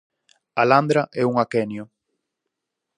[0.61, 1.83] A landra é un aquenio.